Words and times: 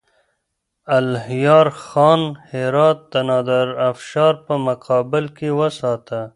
الهيار 0.97 1.67
خان 1.83 2.21
هرات 2.51 2.99
د 3.13 3.15
نادرافشار 3.29 4.33
په 4.45 4.53
مقابل 4.67 5.25
کې 5.37 5.49
وساته. 5.59 6.21